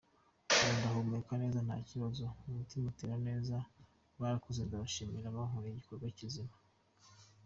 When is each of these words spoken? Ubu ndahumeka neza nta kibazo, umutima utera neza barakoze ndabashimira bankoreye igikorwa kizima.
Ubu 0.59 0.69
ndahumeka 0.79 1.33
neza 1.41 1.59
nta 1.67 1.77
kibazo, 1.89 2.25
umutima 2.47 2.85
utera 2.91 3.15
neza 3.27 3.55
barakoze 4.19 4.59
ndabashimira 4.63 5.35
bankoreye 5.35 5.71
igikorwa 5.73 6.07
kizima. 6.17 6.55